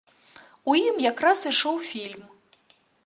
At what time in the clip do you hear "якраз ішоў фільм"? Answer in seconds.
1.11-2.25